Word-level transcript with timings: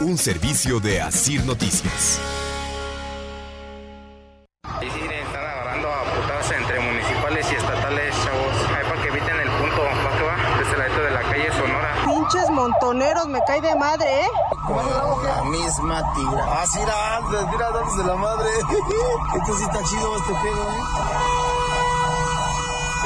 un 0.00 0.16
servicio 0.16 0.78
de 0.80 1.00
Asir 1.00 1.44
Noticias. 1.44 2.20
Y 4.80 4.90
sí, 4.90 5.00
están 5.00 5.44
agarrando 5.44 5.88
a 5.88 6.04
putadas 6.04 6.50
entre 6.52 6.80
municipales 6.80 7.46
y 7.50 7.54
estatales, 7.56 8.14
chavos. 8.24 8.54
Ahí 8.76 8.84
para 8.88 9.02
que 9.02 9.08
eviten 9.08 9.40
el 9.40 9.50
punto, 9.50 9.82
va 9.82 10.16
que 10.16 10.24
va, 10.24 10.58
desde 10.58 10.72
el 10.72 10.78
lado 10.78 11.02
de 11.02 11.10
la 11.10 11.22
calle 11.22 11.52
Sonora. 11.52 11.94
Pinches 12.04 12.50
montoneros, 12.50 13.26
me 13.28 13.40
cae 13.44 13.60
de 13.60 13.74
madre, 13.74 14.20
¿eh? 14.20 14.28
La 15.24 15.42
misma 15.44 16.14
tira. 16.14 16.62
Así 16.62 16.78
era 16.80 17.16
antes, 17.16 17.46
mira, 17.50 17.70
dándose 17.70 18.04
la 18.04 18.16
madre. 18.16 18.48
Esto 19.36 19.56
sí 19.56 19.64
está 19.64 19.82
chido 19.82 20.16
este 20.16 20.32
pedo, 20.32 20.62
¿eh? 20.70 21.47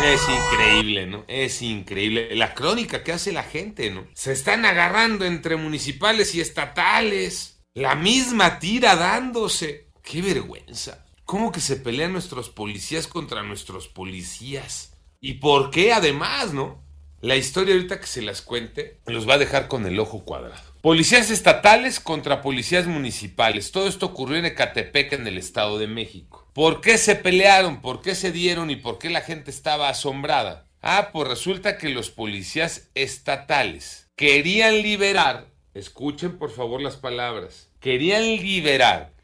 Es 0.05 0.20
increíble, 0.29 1.06
¿no? 1.06 1.24
Es 1.29 1.62
increíble. 1.62 2.34
La 2.34 2.55
crónica 2.55 3.05
que 3.05 3.13
hace 3.13 3.30
la 3.30 3.45
gente, 3.45 3.88
¿no? 3.90 4.04
Se 4.15 4.32
están 4.32 4.65
agarrando 4.65 5.24
entre 5.24 5.54
municipales 5.54 6.35
y 6.35 6.40
estatales. 6.40 7.63
La 7.73 7.95
misma 7.95 8.59
tira 8.59 8.96
dándose. 8.96 9.90
¡Qué 10.02 10.21
vergüenza! 10.21 11.07
¿Cómo 11.24 11.52
que 11.52 11.60
se 11.60 11.77
pelean 11.77 12.12
nuestros 12.12 12.51
policías 12.51 13.07
contra 13.07 13.45
nuestros 13.45 13.87
policías? 13.87 14.99
¿Y 15.21 15.35
por 15.35 15.71
qué 15.71 15.93
además, 15.93 16.52
no? 16.52 16.82
La 17.21 17.37
historia 17.37 17.74
ahorita 17.74 18.01
que 18.01 18.09
se 18.09 18.23
las 18.23 18.43
cuente 18.43 18.99
los 19.07 19.29
va 19.29 19.34
a 19.34 19.38
dejar 19.38 19.68
con 19.68 19.87
el 19.87 20.01
ojo 20.01 20.24
cuadrado. 20.24 20.73
Policías 20.82 21.30
estatales 21.30 22.01
contra 22.01 22.43
policías 22.43 22.88
municipales. 22.88 23.71
Todo 23.71 23.87
esto 23.87 24.07
ocurrió 24.07 24.38
en 24.38 24.46
Ecatepec, 24.46 25.12
en 25.12 25.29
el 25.29 25.38
Estado 25.38 25.79
de 25.79 25.87
México. 25.87 26.41
¿Por 26.53 26.83
qué 26.83 26.99
se 26.99 27.17
pelearon? 27.17 27.81
¿Por 27.81 28.03
qué 28.03 28.15
se 28.15 28.31
dieron? 28.31 28.71
¿Y 28.71 28.77
por 28.77 28.99
qué 28.99 29.09
la 29.09 29.23
gente 29.23 29.51
estaba 29.51 29.89
asombrada? 29.89 30.67
Ah, 30.83 31.09
pues 31.11 31.27
resulta 31.27 31.79
que 31.79 31.89
los 31.89 32.11
policías 32.11 32.91
estatales 32.95 34.11
querían 34.17 34.83
liberar, 34.83 35.47
escuchen 35.73 36.37
por 36.37 36.51
favor 36.51 36.83
las 36.83 36.97
palabras, 36.97 37.71
querían 37.80 38.23
liberar 38.23 39.15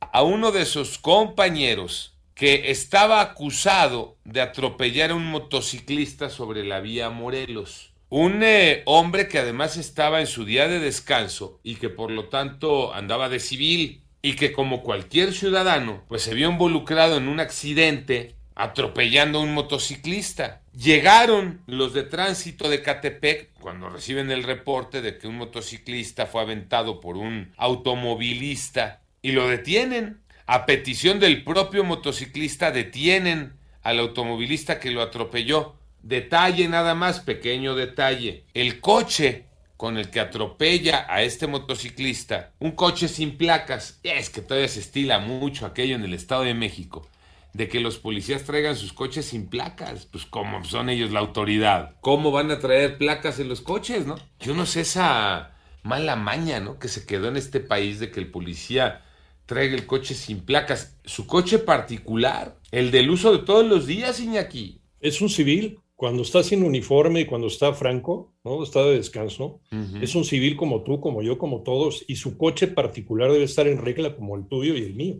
a 0.00 0.22
uno 0.22 0.52
de 0.52 0.66
sus 0.66 0.98
compañeros 0.98 2.18
que 2.34 2.70
estaba 2.70 3.22
acusado 3.22 4.18
de 4.24 4.42
atropellar 4.42 5.12
a 5.12 5.14
un 5.14 5.24
motociclista 5.24 6.28
sobre 6.28 6.64
la 6.64 6.80
vía 6.80 7.08
Morelos. 7.08 7.94
Un 8.10 8.42
eh, 8.42 8.82
hombre 8.84 9.28
que 9.28 9.38
además 9.38 9.78
estaba 9.78 10.20
en 10.20 10.26
su 10.26 10.44
día 10.44 10.68
de 10.68 10.80
descanso 10.80 11.60
y 11.62 11.76
que 11.76 11.88
por 11.88 12.10
lo 12.10 12.28
tanto 12.28 12.92
andaba 12.92 13.30
de 13.30 13.40
civil 13.40 14.03
y 14.24 14.36
que 14.36 14.52
como 14.52 14.82
cualquier 14.82 15.34
ciudadano 15.34 16.02
pues 16.08 16.22
se 16.22 16.32
vio 16.32 16.48
involucrado 16.48 17.18
en 17.18 17.28
un 17.28 17.40
accidente 17.40 18.36
atropellando 18.54 19.38
a 19.38 19.42
un 19.42 19.52
motociclista. 19.52 20.62
Llegaron 20.72 21.60
los 21.66 21.92
de 21.92 22.04
tránsito 22.04 22.70
de 22.70 22.80
Catepec 22.80 23.52
cuando 23.60 23.90
reciben 23.90 24.30
el 24.30 24.42
reporte 24.42 25.02
de 25.02 25.18
que 25.18 25.28
un 25.28 25.36
motociclista 25.36 26.24
fue 26.24 26.40
aventado 26.40 27.02
por 27.02 27.18
un 27.18 27.52
automovilista 27.58 29.02
y 29.20 29.32
lo 29.32 29.46
detienen. 29.46 30.22
A 30.46 30.64
petición 30.64 31.20
del 31.20 31.44
propio 31.44 31.84
motociclista 31.84 32.70
detienen 32.70 33.52
al 33.82 33.98
automovilista 33.98 34.80
que 34.80 34.90
lo 34.90 35.02
atropelló. 35.02 35.74
Detalle 36.02 36.66
nada 36.66 36.94
más, 36.94 37.20
pequeño 37.20 37.74
detalle. 37.74 38.44
El 38.54 38.80
coche 38.80 39.44
con 39.84 39.98
el 39.98 40.08
que 40.08 40.18
atropella 40.18 41.04
a 41.10 41.20
este 41.20 41.46
motociclista, 41.46 42.54
un 42.58 42.70
coche 42.70 43.06
sin 43.06 43.36
placas, 43.36 44.00
es 44.02 44.30
que 44.30 44.40
todavía 44.40 44.66
se 44.66 44.80
estila 44.80 45.18
mucho 45.18 45.66
aquello 45.66 45.94
en 45.94 46.04
el 46.04 46.14
Estado 46.14 46.44
de 46.44 46.54
México, 46.54 47.06
de 47.52 47.68
que 47.68 47.80
los 47.80 47.98
policías 47.98 48.44
traigan 48.44 48.76
sus 48.76 48.94
coches 48.94 49.26
sin 49.26 49.46
placas, 49.46 50.06
pues 50.06 50.24
como 50.24 50.64
son 50.64 50.88
ellos 50.88 51.10
la 51.10 51.20
autoridad, 51.20 51.96
¿cómo 52.00 52.30
van 52.30 52.50
a 52.50 52.60
traer 52.60 52.96
placas 52.96 53.38
en 53.40 53.50
los 53.50 53.60
coches, 53.60 54.06
no? 54.06 54.14
Yo 54.40 54.54
no 54.54 54.64
sé 54.64 54.80
esa 54.80 55.54
mala 55.82 56.16
maña, 56.16 56.60
¿no? 56.60 56.78
Que 56.78 56.88
se 56.88 57.04
quedó 57.04 57.28
en 57.28 57.36
este 57.36 57.60
país 57.60 58.00
de 58.00 58.10
que 58.10 58.20
el 58.20 58.30
policía 58.30 59.02
traiga 59.44 59.74
el 59.74 59.84
coche 59.84 60.14
sin 60.14 60.46
placas, 60.46 60.96
su 61.04 61.26
coche 61.26 61.58
particular, 61.58 62.56
el 62.70 62.90
del 62.90 63.10
uso 63.10 63.36
de 63.36 63.44
todos 63.44 63.66
los 63.66 63.86
días, 63.86 64.18
Iñaki. 64.18 64.80
Es 65.00 65.20
un 65.20 65.28
civil, 65.28 65.78
cuando 65.96 66.22
está 66.22 66.42
sin 66.42 66.64
uniforme 66.64 67.20
y 67.20 67.26
cuando 67.26 67.46
está 67.46 67.72
franco, 67.72 68.34
¿no? 68.44 68.62
Está 68.62 68.84
de 68.84 68.96
descanso, 68.96 69.60
es 70.00 70.14
un 70.14 70.24
civil 70.24 70.56
como 70.56 70.82
tú, 70.82 71.00
como 71.00 71.22
yo, 71.22 71.38
como 71.38 71.62
todos, 71.62 72.04
y 72.08 72.16
su 72.16 72.36
coche 72.36 72.66
particular 72.66 73.30
debe 73.30 73.44
estar 73.44 73.66
en 73.68 73.78
regla 73.78 74.16
como 74.16 74.36
el 74.36 74.46
tuyo 74.46 74.74
y 74.74 74.82
el 74.82 74.94
mío. 74.94 75.16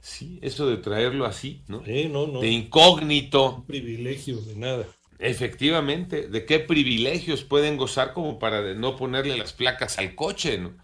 Sí, 0.00 0.38
eso 0.40 0.66
de 0.68 0.76
traerlo 0.76 1.26
así, 1.26 1.64
¿no? 1.66 1.84
Sí, 1.84 2.08
no, 2.10 2.26
no. 2.26 2.40
De 2.40 2.48
incógnito. 2.48 3.56
Un 3.56 3.66
privilegio 3.66 4.36
de 4.40 4.54
nada. 4.54 4.86
Efectivamente, 5.18 6.28
¿de 6.28 6.44
qué 6.44 6.60
privilegios 6.60 7.42
pueden 7.42 7.76
gozar 7.76 8.12
como 8.12 8.38
para 8.38 8.74
no 8.74 8.96
ponerle 8.96 9.36
las 9.36 9.52
placas 9.52 9.98
al 9.98 10.14
coche? 10.14 10.58
¿no? 10.58 10.74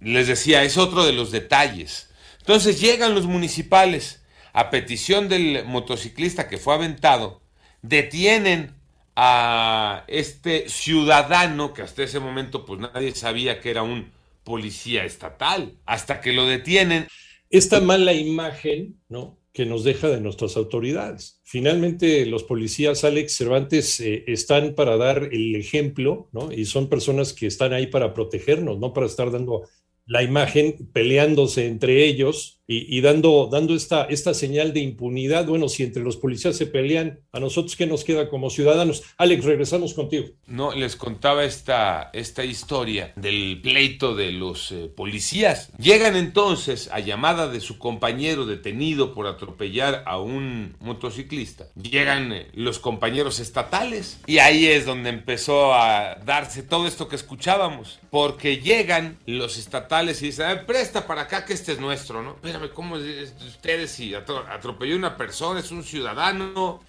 Les 0.00 0.26
decía, 0.26 0.64
es 0.64 0.76
otro 0.76 1.04
de 1.04 1.12
los 1.12 1.30
detalles. 1.30 2.10
Entonces 2.40 2.80
llegan 2.80 3.14
los 3.14 3.26
municipales 3.26 4.24
a 4.52 4.70
petición 4.70 5.28
del 5.28 5.64
motociclista 5.64 6.48
que 6.48 6.58
fue 6.58 6.74
aventado, 6.74 7.42
detienen 7.82 8.74
a 9.16 10.04
este 10.08 10.68
ciudadano 10.68 11.74
que 11.74 11.82
hasta 11.82 12.02
ese 12.02 12.20
momento 12.20 12.64
pues 12.64 12.80
nadie 12.80 13.14
sabía 13.14 13.60
que 13.60 13.70
era 13.70 13.82
un 13.82 14.12
policía 14.44 15.04
estatal, 15.04 15.78
hasta 15.84 16.20
que 16.20 16.32
lo 16.32 16.46
detienen. 16.46 17.06
Esta 17.50 17.80
mala 17.80 18.12
imagen, 18.12 19.00
¿no? 19.08 19.40
que 19.52 19.66
nos 19.66 19.84
deja 19.84 20.08
de 20.08 20.20
nuestras 20.20 20.56
autoridades. 20.56 21.40
Finalmente, 21.42 22.24
los 22.26 22.44
policías, 22.44 23.02
Alex 23.04 23.36
Cervantes, 23.36 24.00
eh, 24.00 24.24
están 24.28 24.74
para 24.74 24.96
dar 24.96 25.28
el 25.32 25.56
ejemplo, 25.56 26.28
¿no? 26.32 26.52
Y 26.52 26.66
son 26.66 26.88
personas 26.88 27.32
que 27.32 27.46
están 27.46 27.72
ahí 27.72 27.88
para 27.88 28.14
protegernos, 28.14 28.78
no 28.78 28.92
para 28.92 29.06
estar 29.06 29.30
dando 29.30 29.68
la 30.06 30.22
imagen 30.22 30.88
peleándose 30.92 31.66
entre 31.66 32.04
ellos 32.04 32.59
y, 32.70 32.96
y, 32.96 33.00
dando, 33.00 33.48
dando 33.50 33.74
esta, 33.74 34.04
esta 34.04 34.32
señal 34.32 34.72
de 34.72 34.78
impunidad. 34.78 35.44
Bueno, 35.44 35.68
si 35.68 35.82
entre 35.82 36.04
los 36.04 36.16
policías 36.16 36.56
se 36.56 36.66
pelean, 36.66 37.18
a 37.32 37.40
nosotros 37.40 37.74
qué 37.74 37.84
nos 37.84 38.04
queda 38.04 38.28
como 38.28 38.48
ciudadanos. 38.48 39.02
Alex, 39.18 39.44
regresamos 39.44 39.92
contigo. 39.92 40.26
No, 40.46 40.72
les 40.72 40.94
contaba 40.94 41.44
esta, 41.44 42.10
esta 42.12 42.44
historia 42.44 43.12
del 43.16 43.60
pleito 43.60 44.14
de 44.14 44.30
los 44.30 44.70
eh, 44.70 44.88
policías. 44.94 45.72
Llegan 45.78 46.14
entonces 46.14 46.88
a 46.92 47.00
llamada 47.00 47.48
de 47.48 47.58
su 47.60 47.76
compañero 47.76 48.46
detenido 48.46 49.14
por 49.14 49.26
atropellar 49.26 50.04
a 50.06 50.20
un 50.20 50.76
motociclista. 50.78 51.66
Llegan 51.74 52.32
eh, 52.32 52.46
los 52.54 52.78
compañeros 52.78 53.40
estatales 53.40 54.20
y 54.28 54.38
ahí 54.38 54.66
es 54.66 54.86
donde 54.86 55.10
empezó 55.10 55.74
a 55.74 56.20
darse 56.24 56.62
todo 56.62 56.86
esto 56.86 57.08
que 57.08 57.16
escuchábamos. 57.16 57.98
Porque 58.10 58.58
llegan 58.58 59.18
los 59.26 59.58
estatales 59.58 60.22
y 60.22 60.26
dicen, 60.26 60.66
presta 60.66 61.08
para 61.08 61.22
acá 61.22 61.44
que 61.44 61.52
este 61.52 61.72
es 61.72 61.80
nuestro, 61.80 62.22
¿no? 62.22 62.36
¿Cómo 62.68 62.96
es 62.96 63.34
ustedes 63.46 63.90
si 63.90 64.14
atropelló 64.14 64.96
una 64.96 65.16
persona, 65.16 65.60
es 65.60 65.70
un 65.70 65.82
ciudadano? 65.82 66.80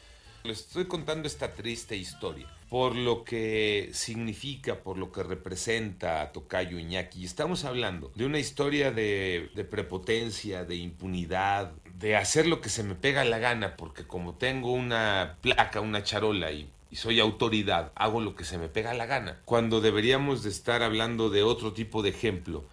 Les 0.43 0.59
estoy 0.59 0.85
contando 0.85 1.27
esta 1.27 1.53
triste 1.53 1.95
historia 1.95 2.47
por 2.71 2.95
lo 2.95 3.25
que 3.25 3.89
significa, 3.91 4.75
por 4.75 4.97
lo 4.97 5.11
que 5.11 5.23
representa 5.23 6.21
a 6.21 6.31
Tocayo 6.31 6.79
Iñaki. 6.79 7.25
Estamos 7.25 7.65
hablando 7.65 8.13
de 8.15 8.25
una 8.25 8.39
historia 8.39 8.91
de, 8.91 9.49
de, 9.53 9.65
prepotencia, 9.65 10.63
de 10.63 10.77
impunidad, 10.77 11.73
de 11.95 12.15
hacer 12.15 12.47
lo 12.47 12.61
que 12.61 12.69
se 12.69 12.83
me 12.83 12.95
pega 12.95 13.25
la 13.25 13.39
gana, 13.39 13.75
porque 13.75 14.07
como 14.07 14.35
tengo 14.35 14.71
una 14.71 15.35
placa, 15.41 15.81
una 15.81 16.01
charola 16.03 16.53
y, 16.53 16.71
y 16.89 16.95
soy 16.95 17.19
autoridad, 17.19 17.91
hago 17.93 18.21
lo 18.21 18.35
que 18.35 18.45
se 18.45 18.57
me 18.57 18.69
pega 18.69 18.93
la 18.93 19.05
gana. 19.05 19.41
Cuando 19.43 19.81
deberíamos 19.81 20.41
de 20.41 20.49
estar 20.49 20.81
hablando 20.81 21.29
de 21.29 21.43
otro 21.43 21.73
tipo 21.73 22.01
de 22.01 22.11
ejemplo, 22.11 22.63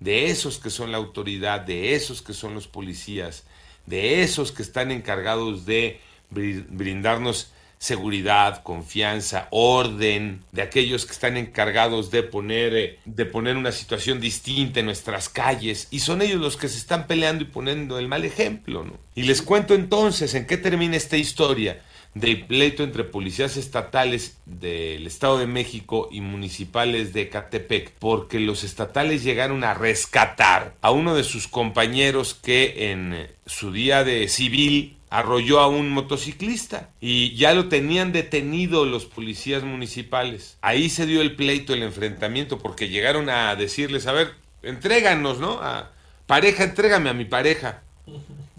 de 0.00 0.26
esos 0.30 0.58
que 0.58 0.70
son 0.70 0.92
la 0.92 0.98
autoridad, 0.98 1.60
de 1.60 1.94
esos 1.94 2.22
que 2.22 2.34
son 2.34 2.54
los 2.54 2.66
policías, 2.66 3.44
de 3.86 4.22
esos 4.22 4.52
que 4.52 4.62
están 4.62 4.90
encargados 4.90 5.66
de 5.66 6.00
brindarnos 6.30 7.52
seguridad, 7.78 8.62
confianza, 8.64 9.46
orden, 9.50 10.42
de 10.50 10.62
aquellos 10.62 11.06
que 11.06 11.12
están 11.12 11.36
encargados 11.36 12.10
de 12.10 12.24
poner, 12.24 12.98
de 13.04 13.24
poner 13.24 13.56
una 13.56 13.70
situación 13.70 14.20
distinta 14.20 14.80
en 14.80 14.86
nuestras 14.86 15.28
calles, 15.28 15.86
y 15.90 16.00
son 16.00 16.20
ellos 16.20 16.40
los 16.40 16.56
que 16.56 16.68
se 16.68 16.78
están 16.78 17.06
peleando 17.06 17.44
y 17.44 17.46
poniendo 17.46 17.98
el 17.98 18.08
mal 18.08 18.24
ejemplo. 18.24 18.84
Y 19.14 19.22
les 19.22 19.42
cuento 19.42 19.74
entonces 19.74 20.34
en 20.34 20.46
qué 20.46 20.56
termina 20.56 20.96
esta 20.96 21.16
historia 21.16 21.80
del 22.14 22.46
pleito 22.46 22.82
entre 22.82 23.04
policías 23.04 23.56
estatales 23.56 24.38
del 24.46 25.06
Estado 25.06 25.38
de 25.38 25.46
México 25.46 26.08
y 26.10 26.20
municipales 26.20 27.12
de 27.12 27.28
Catepec, 27.28 27.92
porque 27.98 28.40
los 28.40 28.64
estatales 28.64 29.22
llegaron 29.22 29.64
a 29.64 29.74
rescatar 29.74 30.74
a 30.80 30.90
uno 30.90 31.14
de 31.14 31.24
sus 31.24 31.48
compañeros 31.48 32.34
que 32.34 32.90
en 32.90 33.28
su 33.46 33.72
día 33.72 34.04
de 34.04 34.28
civil 34.28 34.96
arrolló 35.10 35.60
a 35.60 35.68
un 35.68 35.90
motociclista 35.90 36.90
y 37.00 37.34
ya 37.34 37.54
lo 37.54 37.68
tenían 37.68 38.12
detenido 38.12 38.84
los 38.84 39.06
policías 39.06 39.62
municipales. 39.62 40.58
Ahí 40.60 40.90
se 40.90 41.06
dio 41.06 41.22
el 41.22 41.34
pleito, 41.36 41.72
el 41.72 41.82
enfrentamiento, 41.82 42.58
porque 42.58 42.88
llegaron 42.88 43.30
a 43.30 43.54
decirles, 43.56 44.06
a 44.06 44.12
ver, 44.12 44.34
entréganos, 44.62 45.38
¿no? 45.38 45.60
A 45.62 45.92
pareja, 46.26 46.64
entrégame 46.64 47.10
a 47.10 47.14
mi 47.14 47.24
pareja. 47.24 47.82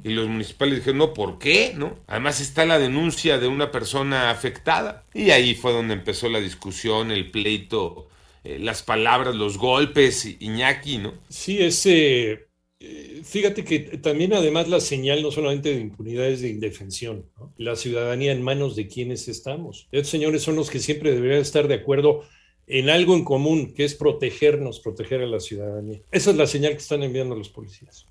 Y 0.04 0.10
los 0.10 0.28
municipales 0.28 0.76
dijeron, 0.76 0.98
no, 1.00 1.14
¿por 1.14 1.40
qué? 1.40 1.74
¿No? 1.76 2.00
Además 2.08 2.40
está 2.42 2.66
la 2.66 2.80
denuncia 2.80 3.38
de 3.38 3.48
una 3.48 3.72
persona 3.72 4.30
afectada. 4.30 5.06
Y 5.14 5.32
ahí 5.32 5.56
fue 5.56 5.72
donde 5.72 5.94
empezó 5.94 6.30
la 6.30 6.40
discusión, 6.40 7.12
el 7.12 7.32
pleito, 7.32 8.08
eh, 8.44 8.60
las 8.60 8.84
palabras, 8.84 9.36
los 9.36 9.58
golpes, 9.58 10.26
Iñaki, 10.40 10.98
¿no? 11.00 11.14
Sí, 11.30 11.62
ese... 11.62 12.48
Eh, 12.82 13.22
fíjate 13.26 13.66
que 13.66 13.80
también 13.98 14.34
además 14.34 14.70
la 14.70 14.80
señal 14.80 15.22
no 15.22 15.32
solamente 15.32 15.76
de 15.76 15.82
impunidad 15.82 16.28
es 16.28 16.40
de 16.40 16.48
indefensión, 16.48 17.26
¿no? 17.38 17.54
la 17.58 17.76
ciudadanía 17.76 18.32
en 18.32 18.42
manos 18.42 18.78
de 18.78 18.88
quienes 18.88 19.28
estamos. 19.28 19.90
Estos 19.92 20.10
señores 20.10 20.44
son 20.44 20.56
los 20.56 20.70
que 20.70 20.80
siempre 20.80 21.12
deberían 21.12 21.42
estar 21.42 21.68
de 21.68 21.74
acuerdo 21.74 22.24
en 22.68 22.90
algo 22.90 23.16
en 23.16 23.26
común, 23.26 23.74
que 23.74 23.84
es 23.84 23.96
protegernos, 23.96 24.80
proteger 24.80 25.22
a 25.22 25.26
la 25.26 25.42
ciudadanía. 25.42 26.00
Esa 26.12 26.30
es 26.30 26.38
la 26.38 26.48
señal 26.48 26.74
que 26.74 26.78
están 26.78 27.04
enviando 27.04 27.36
los 27.36 27.50
policías. 27.50 28.06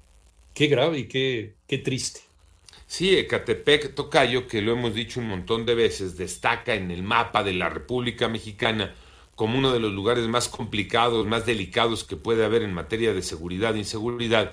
Qué 0.59 0.67
grave 0.67 0.99
y 0.99 1.05
qué, 1.05 1.55
qué 1.69 1.79
triste. 1.79 2.19
Sí, 2.89 3.17
Ecatepec, 3.17 3.95
Tocayo, 3.95 4.49
que 4.49 4.61
lo 4.61 4.73
hemos 4.73 4.93
dicho 4.93 5.21
un 5.21 5.29
montón 5.29 5.65
de 5.65 5.77
veces, 5.77 6.17
destaca 6.17 6.75
en 6.75 6.91
el 6.91 7.05
mapa 7.05 7.45
de 7.45 7.53
la 7.53 7.69
República 7.69 8.27
Mexicana 8.27 8.93
como 9.37 9.57
uno 9.57 9.73
de 9.73 9.79
los 9.79 9.93
lugares 9.93 10.27
más 10.27 10.49
complicados, 10.49 11.29
más 11.29 11.47
delicados 11.47 12.03
que 12.03 12.17
puede 12.17 12.45
haber 12.45 12.63
en 12.63 12.75
materia 12.75 13.15
de 13.15 13.23
seguridad 13.23 13.77
e 13.77 13.79
inseguridad, 13.79 14.51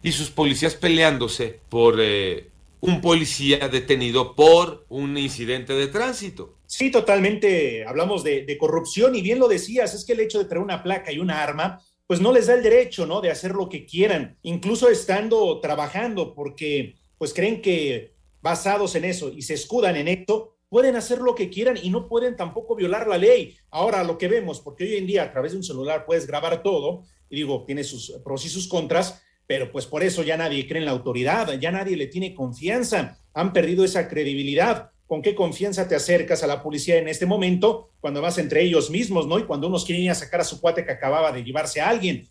y 0.00 0.12
sus 0.12 0.30
policías 0.30 0.76
peleándose 0.76 1.58
por 1.68 1.96
eh, 1.98 2.50
un 2.78 3.00
policía 3.00 3.68
detenido 3.68 4.36
por 4.36 4.86
un 4.88 5.18
incidente 5.18 5.72
de 5.72 5.88
tránsito. 5.88 6.54
Sí, 6.68 6.92
totalmente. 6.92 7.84
Hablamos 7.84 8.22
de, 8.22 8.44
de, 8.44 8.58
corrupción 8.58 9.16
y 9.16 9.22
bien 9.22 9.40
lo 9.40 9.48
decías, 9.48 9.92
es 9.92 10.04
que 10.04 10.12
el 10.12 10.20
hecho 10.20 10.38
de 10.38 10.44
traer 10.44 10.62
una 10.62 10.84
placa 10.84 11.10
y 11.10 11.18
una 11.18 11.42
arma, 11.42 11.82
pues 12.08 12.22
no 12.22 12.32
les 12.32 12.46
da 12.46 12.54
el 12.54 12.62
derecho, 12.62 13.04
¿no? 13.06 13.20
De 13.20 13.30
hacer 13.30 13.52
lo 13.52 13.68
que 13.68 13.84
quieran, 13.84 14.38
incluso 14.40 14.88
estando 14.88 15.60
trabajando, 15.60 16.34
porque 16.34 16.96
pues 17.18 17.34
creen 17.34 17.60
que 17.60 18.14
basados 18.40 18.94
en 18.94 19.04
eso 19.04 19.30
y 19.30 19.42
se 19.42 19.52
escudan 19.52 19.94
en 19.94 20.08
esto, 20.08 20.56
pueden 20.70 20.96
hacer 20.96 21.18
lo 21.18 21.34
que 21.34 21.50
quieran 21.50 21.76
y 21.80 21.90
no 21.90 22.08
pueden 22.08 22.34
tampoco 22.34 22.74
violar 22.74 23.06
la 23.06 23.18
ley. 23.18 23.58
Ahora 23.70 24.02
lo 24.04 24.16
que 24.16 24.26
vemos, 24.26 24.60
porque 24.60 24.84
hoy 24.84 24.96
en 24.96 25.06
día 25.06 25.24
a 25.24 25.32
través 25.32 25.52
de 25.52 25.58
un 25.58 25.64
celular 25.64 26.06
puedes 26.06 26.26
grabar 26.26 26.62
todo, 26.62 27.02
y 27.28 27.36
digo, 27.36 27.64
tiene 27.66 27.84
sus 27.84 28.10
pros 28.24 28.46
y 28.46 28.48
sus 28.48 28.68
contras, 28.68 29.22
pero 29.46 29.70
pues 29.70 29.84
por 29.84 30.02
eso 30.02 30.22
ya 30.22 30.38
nadie 30.38 30.66
cree 30.66 30.78
en 30.78 30.86
la 30.86 30.92
autoridad, 30.92 31.60
ya 31.60 31.70
nadie 31.70 31.94
le 31.94 32.06
tiene 32.06 32.34
confianza, 32.34 33.18
han 33.34 33.52
perdido 33.52 33.84
esa 33.84 34.08
credibilidad 34.08 34.92
con 35.08 35.22
qué 35.22 35.34
confianza 35.34 35.88
te 35.88 35.96
acercas 35.96 36.44
a 36.44 36.46
la 36.46 36.62
policía 36.62 36.98
en 36.98 37.08
este 37.08 37.24
momento 37.24 37.88
cuando 38.00 38.20
vas 38.20 38.36
entre 38.36 38.62
ellos 38.62 38.90
mismos, 38.90 39.26
¿no? 39.26 39.38
Y 39.38 39.44
cuando 39.44 39.66
unos 39.66 39.86
quieren 39.86 40.04
ir 40.04 40.10
a 40.10 40.14
sacar 40.14 40.42
a 40.42 40.44
su 40.44 40.60
cuate 40.60 40.84
que 40.84 40.92
acababa 40.92 41.32
de 41.32 41.42
llevarse 41.42 41.80
a 41.80 41.88
alguien, 41.88 42.28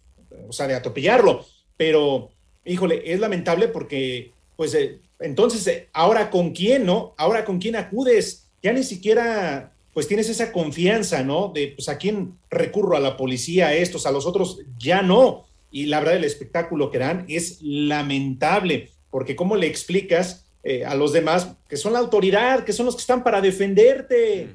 o 0.47 0.53
sea, 0.53 0.67
de 0.67 0.75
atropellarlo. 0.75 1.43
Pero, 1.75 2.29
híjole, 2.63 3.01
es 3.11 3.19
lamentable 3.19 3.67
porque, 3.67 4.31
pues, 4.55 4.75
eh, 4.75 4.99
entonces, 5.19 5.65
eh, 5.65 5.89
ahora 5.91 6.29
con 6.29 6.51
quién, 6.51 6.85
¿no? 6.85 7.15
Ahora 7.17 7.45
con 7.45 7.57
quién 7.57 7.75
acudes, 7.75 8.47
ya 8.61 8.71
ni 8.73 8.83
siquiera, 8.83 9.73
pues, 9.93 10.07
tienes 10.07 10.29
esa 10.29 10.51
confianza, 10.51 11.23
¿no? 11.23 11.51
De, 11.53 11.69
pues, 11.75 11.89
a 11.89 11.97
quién 11.97 12.37
recurro, 12.51 12.95
a 12.95 12.99
la 12.99 13.17
policía, 13.17 13.69
a 13.69 13.73
estos, 13.73 14.05
a 14.05 14.11
los 14.11 14.27
otros, 14.27 14.59
ya 14.77 15.01
no. 15.01 15.47
Y 15.71 15.87
la 15.87 15.99
verdad, 15.99 16.17
el 16.17 16.25
espectáculo 16.25 16.91
que 16.91 16.99
dan 16.99 17.25
es 17.27 17.59
lamentable, 17.63 18.91
porque 19.09 19.35
¿cómo 19.35 19.55
le 19.55 19.65
explicas? 19.65 20.46
Eh, 20.63 20.85
a 20.85 20.95
los 20.95 21.13
demás, 21.13 21.55
que 21.69 21.77
son 21.77 21.93
la 21.93 21.99
autoridad, 21.99 22.65
que 22.65 22.73
son 22.73 22.85
los 22.85 22.95
que 22.95 23.01
están 23.01 23.23
para 23.23 23.41
defenderte. 23.41 24.49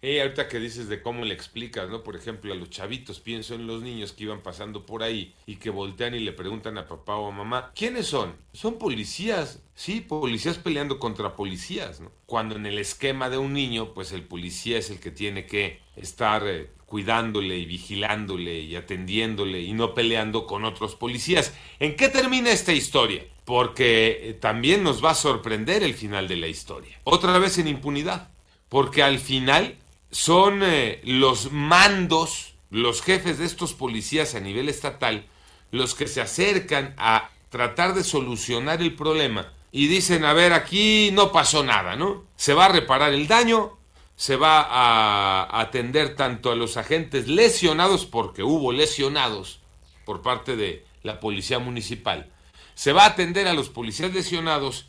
Y 0.00 0.20
ahorita 0.20 0.46
que 0.46 0.60
dices 0.60 0.88
de 0.88 1.02
cómo 1.02 1.24
le 1.24 1.34
explicas, 1.34 1.88
¿no? 1.90 2.04
Por 2.04 2.14
ejemplo, 2.14 2.52
a 2.52 2.56
los 2.56 2.70
chavitos, 2.70 3.18
pienso 3.18 3.56
en 3.56 3.66
los 3.66 3.82
niños 3.82 4.12
que 4.12 4.24
iban 4.24 4.42
pasando 4.42 4.86
por 4.86 5.02
ahí 5.02 5.34
y 5.44 5.56
que 5.56 5.70
voltean 5.70 6.14
y 6.14 6.20
le 6.20 6.32
preguntan 6.32 6.78
a 6.78 6.86
papá 6.86 7.16
o 7.16 7.28
a 7.28 7.32
mamá, 7.32 7.72
¿quiénes 7.74 8.06
son? 8.06 8.36
Son 8.52 8.78
policías. 8.78 9.60
Sí, 9.74 10.00
policías 10.00 10.56
peleando 10.56 11.00
contra 11.00 11.34
policías, 11.34 12.00
¿no? 12.00 12.12
Cuando 12.26 12.54
en 12.54 12.66
el 12.66 12.78
esquema 12.78 13.28
de 13.28 13.38
un 13.38 13.52
niño, 13.52 13.92
pues 13.92 14.12
el 14.12 14.22
policía 14.22 14.78
es 14.78 14.90
el 14.90 15.00
que 15.00 15.10
tiene 15.10 15.46
que 15.46 15.80
estar 15.96 16.46
eh, 16.46 16.70
cuidándole 16.86 17.58
y 17.58 17.66
vigilándole 17.66 18.60
y 18.60 18.76
atendiéndole 18.76 19.62
y 19.62 19.72
no 19.72 19.94
peleando 19.94 20.46
con 20.46 20.64
otros 20.64 20.94
policías. 20.94 21.52
¿En 21.80 21.96
qué 21.96 22.08
termina 22.08 22.52
esta 22.52 22.72
historia? 22.72 23.24
Porque 23.48 24.36
también 24.42 24.82
nos 24.82 25.02
va 25.02 25.12
a 25.12 25.14
sorprender 25.14 25.82
el 25.82 25.94
final 25.94 26.28
de 26.28 26.36
la 26.36 26.48
historia. 26.48 27.00
Otra 27.04 27.38
vez 27.38 27.56
en 27.56 27.66
impunidad. 27.66 28.28
Porque 28.68 29.02
al 29.02 29.18
final 29.18 29.78
son 30.10 30.60
eh, 30.62 31.00
los 31.02 31.50
mandos, 31.50 32.52
los 32.68 33.00
jefes 33.00 33.38
de 33.38 33.46
estos 33.46 33.72
policías 33.72 34.34
a 34.34 34.40
nivel 34.40 34.68
estatal, 34.68 35.24
los 35.70 35.94
que 35.94 36.08
se 36.08 36.20
acercan 36.20 36.94
a 36.98 37.30
tratar 37.48 37.94
de 37.94 38.04
solucionar 38.04 38.82
el 38.82 38.94
problema 38.94 39.50
y 39.72 39.86
dicen, 39.86 40.26
a 40.26 40.34
ver, 40.34 40.52
aquí 40.52 41.08
no 41.14 41.32
pasó 41.32 41.64
nada, 41.64 41.96
¿no? 41.96 42.24
Se 42.36 42.52
va 42.52 42.66
a 42.66 42.72
reparar 42.72 43.14
el 43.14 43.28
daño, 43.28 43.78
se 44.14 44.36
va 44.36 44.60
a 44.60 45.58
atender 45.58 46.16
tanto 46.16 46.52
a 46.52 46.54
los 46.54 46.76
agentes 46.76 47.28
lesionados, 47.28 48.04
porque 48.04 48.42
hubo 48.42 48.72
lesionados 48.72 49.60
por 50.04 50.20
parte 50.20 50.54
de 50.54 50.84
la 51.02 51.18
policía 51.18 51.58
municipal, 51.58 52.30
se 52.78 52.92
va 52.92 53.02
a 53.02 53.08
atender 53.08 53.48
a 53.48 53.54
los 53.54 53.70
policías 53.70 54.14
lesionados 54.14 54.86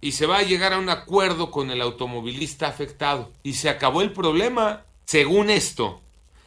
y 0.00 0.10
se 0.10 0.26
va 0.26 0.38
a 0.38 0.42
llegar 0.42 0.72
a 0.72 0.78
un 0.78 0.90
acuerdo 0.90 1.52
con 1.52 1.70
el 1.70 1.80
automovilista 1.80 2.66
afectado. 2.66 3.30
Y 3.44 3.52
se 3.52 3.68
acabó 3.68 4.02
el 4.02 4.12
problema. 4.12 4.82
Según 5.04 5.48
esto, 5.48 6.00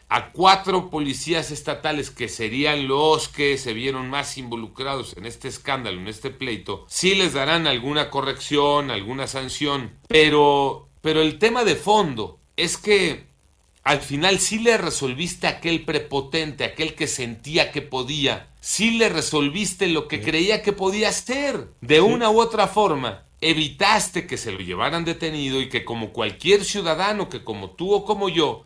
a 0.10 0.34
cuatro 0.34 0.90
policías 0.90 1.50
estatales 1.50 2.12
que 2.12 2.28
serían 2.28 2.90
los 2.90 3.30
que 3.30 3.58
se 3.58 3.72
vieron 3.72 4.10
más 4.10 4.38
involucrados 4.38 5.16
en 5.16 5.26
este 5.26 5.48
escándalo, 5.48 5.98
en 6.02 6.10
este 6.10 6.30
pleito, 6.30 6.86
sí 6.90 7.16
les 7.16 7.32
darán 7.32 7.68
alguna 7.68 8.10
corrección, 8.10 8.92
alguna 8.92 9.28
sanción. 9.28 9.94
Pero, 10.10 10.90
pero 11.00 11.22
el 11.22 11.40
tema 11.40 11.64
de 11.64 11.78
fondo 11.78 12.38
es 12.58 12.76
que 12.76 13.28
al 13.84 14.02
final 14.02 14.40
sí 14.40 14.60
le 14.60 14.78
resolviste 14.78 15.48
a 15.48 15.52
aquel 15.52 15.86
prepotente, 15.86 16.66
aquel 16.66 16.96
que 16.96 17.08
sentía 17.08 17.72
que 17.72 17.82
podía, 17.82 18.51
sí 18.62 18.92
le 18.92 19.10
resolviste 19.10 19.88
lo 19.88 20.08
que 20.08 20.22
creía 20.22 20.62
que 20.62 20.72
podía 20.72 21.10
hacer. 21.10 21.68
De 21.82 22.00
una 22.00 22.30
u 22.30 22.40
otra 22.40 22.68
forma, 22.68 23.26
evitaste 23.42 24.26
que 24.28 24.38
se 24.38 24.54
lo 24.54 24.60
llevaran 24.60 25.04
detenido 25.04 25.60
y 25.60 25.68
que 25.68 25.84
como 25.84 26.14
cualquier 26.14 26.64
ciudadano 26.64 27.28
que 27.28 27.44
como 27.44 27.72
tú 27.72 27.94
o 27.94 28.06
como 28.06 28.30
yo, 28.30 28.64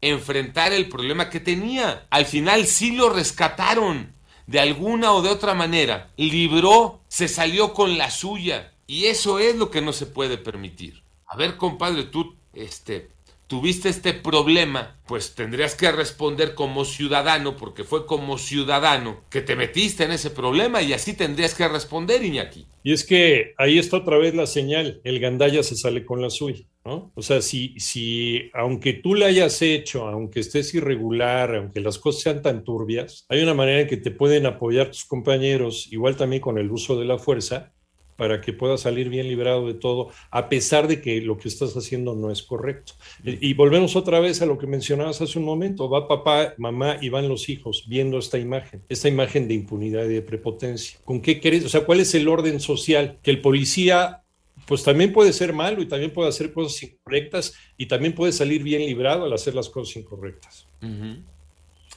enfrentara 0.00 0.76
el 0.76 0.88
problema 0.88 1.30
que 1.30 1.40
tenía. 1.40 2.06
Al 2.10 2.26
final 2.26 2.66
sí 2.66 2.92
lo 2.92 3.10
rescataron. 3.10 4.14
De 4.46 4.60
alguna 4.60 5.12
o 5.12 5.20
de 5.20 5.28
otra 5.28 5.52
manera, 5.52 6.10
libró, 6.16 7.00
se 7.08 7.28
salió 7.28 7.74
con 7.74 7.98
la 7.98 8.10
suya. 8.10 8.72
Y 8.86 9.06
eso 9.06 9.38
es 9.38 9.56
lo 9.56 9.70
que 9.70 9.82
no 9.82 9.92
se 9.92 10.06
puede 10.06 10.38
permitir. 10.38 11.02
A 11.26 11.36
ver, 11.36 11.58
compadre, 11.58 12.04
tú, 12.04 12.34
este, 12.54 13.10
tuviste 13.48 13.88
este 13.88 14.12
problema, 14.12 15.00
pues 15.06 15.34
tendrías 15.34 15.74
que 15.74 15.90
responder 15.90 16.54
como 16.54 16.84
ciudadano, 16.84 17.56
porque 17.56 17.82
fue 17.82 18.06
como 18.06 18.36
ciudadano 18.36 19.22
que 19.30 19.40
te 19.40 19.56
metiste 19.56 20.04
en 20.04 20.12
ese 20.12 20.30
problema 20.30 20.82
y 20.82 20.92
así 20.92 21.14
tendrías 21.14 21.54
que 21.54 21.66
responder, 21.66 22.22
Iñaki. 22.22 22.66
Y 22.84 22.92
es 22.92 23.04
que 23.04 23.54
ahí 23.56 23.78
está 23.78 23.96
otra 23.96 24.18
vez 24.18 24.34
la 24.34 24.46
señal, 24.46 25.00
el 25.02 25.18
gandaya 25.18 25.62
se 25.62 25.76
sale 25.76 26.04
con 26.04 26.20
la 26.20 26.28
suya, 26.28 26.64
¿no? 26.84 27.10
O 27.14 27.22
sea, 27.22 27.40
si, 27.40 27.74
si 27.78 28.50
aunque 28.52 28.92
tú 28.92 29.14
la 29.14 29.26
hayas 29.26 29.62
hecho, 29.62 30.06
aunque 30.06 30.40
estés 30.40 30.74
irregular, 30.74 31.56
aunque 31.56 31.80
las 31.80 31.98
cosas 31.98 32.22
sean 32.22 32.42
tan 32.42 32.64
turbias, 32.64 33.24
hay 33.30 33.42
una 33.42 33.54
manera 33.54 33.80
en 33.80 33.88
que 33.88 33.96
te 33.96 34.10
pueden 34.10 34.44
apoyar 34.44 34.88
tus 34.88 35.06
compañeros, 35.06 35.88
igual 35.90 36.16
también 36.16 36.42
con 36.42 36.58
el 36.58 36.70
uso 36.70 36.98
de 37.00 37.06
la 37.06 37.18
fuerza, 37.18 37.72
para 38.18 38.40
que 38.40 38.52
puedas 38.52 38.80
salir 38.80 39.08
bien 39.08 39.28
librado 39.28 39.64
de 39.64 39.74
todo, 39.74 40.10
a 40.32 40.48
pesar 40.48 40.88
de 40.88 41.00
que 41.00 41.20
lo 41.20 41.38
que 41.38 41.46
estás 41.46 41.76
haciendo 41.76 42.16
no 42.16 42.32
es 42.32 42.42
correcto. 42.42 42.94
Y 43.22 43.54
volvemos 43.54 43.94
otra 43.94 44.18
vez 44.18 44.42
a 44.42 44.46
lo 44.46 44.58
que 44.58 44.66
mencionabas 44.66 45.20
hace 45.20 45.38
un 45.38 45.44
momento, 45.44 45.88
va 45.88 46.08
papá, 46.08 46.52
mamá 46.58 46.98
y 47.00 47.10
van 47.10 47.28
los 47.28 47.48
hijos 47.48 47.84
viendo 47.86 48.18
esta 48.18 48.36
imagen, 48.36 48.82
esta 48.88 49.08
imagen 49.08 49.46
de 49.46 49.54
impunidad 49.54 50.04
y 50.06 50.14
de 50.14 50.22
prepotencia. 50.22 50.98
¿Con 51.04 51.20
qué 51.20 51.38
querés? 51.38 51.64
O 51.64 51.68
sea, 51.68 51.84
¿cuál 51.84 52.00
es 52.00 52.12
el 52.16 52.26
orden 52.26 52.58
social? 52.58 53.20
Que 53.22 53.30
el 53.30 53.40
policía 53.40 54.24
pues 54.66 54.82
también 54.82 55.12
puede 55.12 55.32
ser 55.32 55.52
malo 55.52 55.80
y 55.80 55.86
también 55.86 56.12
puede 56.12 56.28
hacer 56.28 56.52
cosas 56.52 56.82
incorrectas 56.82 57.54
y 57.76 57.86
también 57.86 58.16
puede 58.16 58.32
salir 58.32 58.64
bien 58.64 58.84
librado 58.84 59.26
al 59.26 59.32
hacer 59.32 59.54
las 59.54 59.68
cosas 59.68 59.96
incorrectas. 59.96 60.66
Uh 60.82 60.86
-huh. 60.86 61.22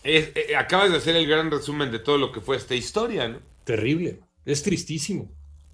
es, 0.03 0.31
eh, 0.35 0.55
acabas 0.55 0.91
de 0.91 0.97
hacer 0.97 1.15
el 1.15 1.25
gran 1.25 1.49
resumen 1.49 1.91
de 1.91 1.97
todo 1.97 2.19
lo 2.19 2.31
que 2.31 2.41
fue 2.41 2.57
esta 2.57 2.75
historia, 2.75 3.27
¿no? 3.27 3.39
Terrible, 3.63 4.19
es 4.45 4.61
tristísimo. 4.61 5.31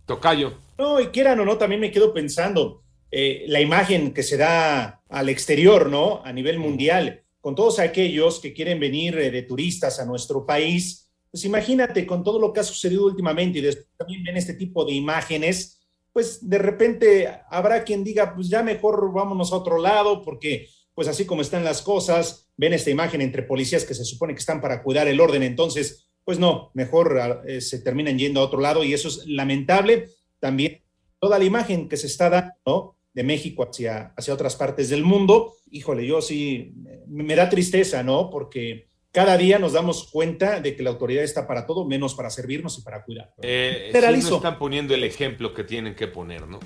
Tocayo. 0.08 0.54
No, 0.80 1.00
y 1.00 1.08
quieran 1.08 1.40
o 1.40 1.46
no, 1.46 1.58
también 1.58 1.82
me 1.82 1.92
quedo 1.92 2.14
pensando, 2.14 2.82
eh, 3.12 3.46
la 3.48 3.62
imagen 3.62 4.14
que 4.14 4.24
se 4.24 4.38
da 4.38 5.04
al 5.10 5.30
exterior, 5.30 5.90
¿no? 5.90 6.22
A 6.26 6.34
nivel 6.34 6.58
mundial, 6.58 7.24
con 7.40 7.54
todos 7.54 7.80
aquellos 7.80 8.40
que 8.40 8.54
quieren 8.54 8.80
venir 8.80 9.18
eh, 9.20 9.30
de 9.30 9.44
turistas 9.44 10.00
a 10.00 10.06
nuestro 10.06 10.46
país, 10.46 11.12
pues 11.30 11.46
imagínate 11.46 12.08
con 12.08 12.24
todo 12.24 12.40
lo 12.40 12.52
que 12.52 12.62
ha 12.62 12.64
sucedido 12.64 13.06
últimamente 13.06 13.60
y 13.60 13.62
después 13.62 13.88
también 13.98 14.24
ven 14.24 14.38
este 14.38 14.54
tipo 14.54 14.86
de 14.86 14.94
imágenes, 14.94 15.86
pues 16.14 16.50
de 16.50 16.58
repente 16.58 17.30
habrá 17.50 17.84
quien 17.84 18.04
diga, 18.04 18.34
pues 18.34 18.50
ya 18.50 18.64
mejor 18.64 19.12
vámonos 19.14 19.52
a 19.52 19.58
otro 19.58 19.78
lado, 19.78 20.24
porque 20.24 20.70
pues 20.94 21.08
así 21.08 21.26
como 21.26 21.44
están 21.44 21.64
las 21.64 21.84
cosas, 21.84 22.50
ven 22.58 22.74
esta 22.74 22.90
imagen 22.90 23.22
entre 23.22 23.44
policías 23.44 23.86
que 23.86 23.94
se 23.94 24.04
supone 24.04 24.34
que 24.34 24.40
están 24.40 24.60
para 24.60 24.82
cuidar 24.82 25.08
el 25.08 25.20
orden, 25.20 25.44
entonces, 25.44 26.07
pues 26.28 26.40
no, 26.40 26.72
mejor 26.74 27.42
eh, 27.48 27.62
se 27.62 27.80
terminan 27.80 28.20
yendo 28.20 28.42
a 28.42 28.44
otro 28.44 28.60
lado 28.60 28.84
y 28.84 28.94
eso 28.94 29.08
es 29.08 29.26
lamentable. 29.28 30.10
También 30.40 30.84
toda 31.20 31.40
la 31.40 31.46
imagen 31.46 31.88
que 31.88 31.96
se 31.96 32.08
está 32.08 32.30
dando, 32.30 32.54
¿no? 32.66 32.98
de 33.14 33.24
México 33.24 33.64
hacia, 33.64 34.14
hacia 34.18 34.34
otras 34.34 34.58
partes 34.58 34.90
del 34.90 35.06
mundo, 35.06 35.56
híjole, 35.72 36.06
yo 36.06 36.22
sí, 36.22 36.74
me 37.08 37.34
da 37.34 37.48
tristeza, 37.48 38.04
¿no? 38.04 38.30
Porque 38.30 38.90
cada 39.14 39.38
día 39.38 39.58
nos 39.58 39.72
damos 39.72 40.12
cuenta 40.12 40.60
de 40.60 40.76
que 40.76 40.84
la 40.84 40.90
autoridad 40.90 41.24
está 41.24 41.48
para 41.48 41.66
todo, 41.66 41.86
menos 41.86 42.14
para 42.14 42.30
servirnos 42.30 42.78
y 42.78 42.82
para 42.82 43.06
cuidar. 43.06 43.34
Eh, 43.42 43.90
sí 43.94 44.30
no 44.30 44.36
están 44.36 44.60
poniendo 44.60 44.94
el 44.96 45.06
ejemplo 45.06 45.54
que 45.54 45.64
tienen 45.64 45.96
que 45.96 46.08
poner, 46.08 46.46
¿no? 46.46 46.60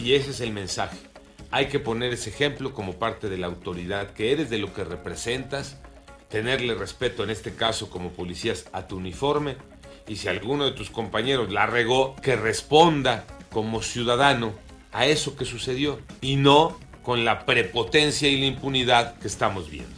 Y 0.00 0.14
ese 0.14 0.30
es 0.30 0.40
el 0.40 0.52
mensaje. 0.52 0.96
Hay 1.50 1.66
que 1.66 1.80
poner 1.80 2.12
ese 2.12 2.30
ejemplo 2.30 2.72
como 2.72 3.00
parte 3.00 3.28
de 3.28 3.36
la 3.36 3.48
autoridad 3.48 4.12
que 4.12 4.30
eres, 4.30 4.48
de 4.48 4.58
lo 4.58 4.72
que 4.72 4.84
representas, 4.84 5.76
tenerle 6.30 6.74
respeto, 6.74 7.24
en 7.24 7.30
este 7.30 7.54
caso 7.54 7.90
como 7.90 8.10
policías, 8.10 8.66
a 8.72 8.86
tu 8.86 8.96
uniforme. 8.96 9.56
Y 10.08 10.16
si 10.16 10.28
alguno 10.28 10.64
de 10.64 10.72
tus 10.72 10.90
compañeros 10.90 11.52
la 11.52 11.66
regó, 11.66 12.16
que 12.16 12.36
responda 12.36 13.26
como 13.50 13.82
ciudadano 13.82 14.54
a 14.92 15.06
eso 15.06 15.36
que 15.36 15.44
sucedió 15.44 16.00
y 16.20 16.36
no 16.36 16.78
con 17.02 17.24
la 17.24 17.44
prepotencia 17.44 18.28
y 18.28 18.38
la 18.38 18.46
impunidad 18.46 19.18
que 19.18 19.28
estamos 19.28 19.70
viendo. 19.70 19.96